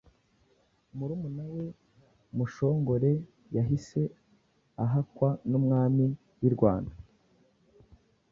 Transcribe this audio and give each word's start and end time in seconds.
Murumuna 0.97 1.43
we 1.53 1.63
Mushongore 2.37 3.11
yahise 3.55 4.01
ahakwa 4.83 5.29
n’umwami 5.49 6.05
w’i 6.41 6.49
Rwanda 6.55 6.95